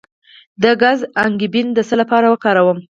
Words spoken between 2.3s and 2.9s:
وکاروم؟